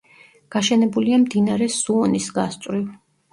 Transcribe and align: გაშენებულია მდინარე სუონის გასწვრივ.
გაშენებულია 0.53 1.19
მდინარე 1.25 1.67
სუონის 1.75 2.31
გასწვრივ. 2.41 2.89